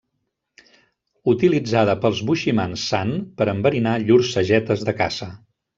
[1.33, 5.35] Utilitzada pels boiximans San per enverinar llurs sagetes de caça.